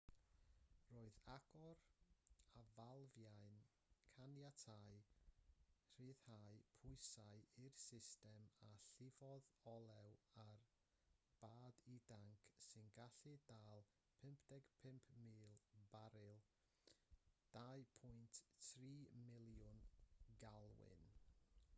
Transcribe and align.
roedd 0.91 1.17
agor 1.31 1.81
y 2.59 2.61
falfiau'n 2.69 3.57
caniatáu 4.15 4.95
rhyddhau 5.97 6.55
pwysau 6.79 7.43
i'r 7.65 7.75
system 7.81 8.39
a 8.69 8.71
llifodd 8.85 9.51
olew 9.73 10.15
ar 10.45 10.51
bad 11.45 11.83
i 11.97 11.99
danc 12.13 12.49
sy'n 12.69 12.89
gallu 12.97 13.35
dal 13.53 13.85
55,000 14.25 15.63
baril 15.93 16.43
2.3 17.61 18.75
miliwn 19.31 19.85
galwyn 20.45 21.05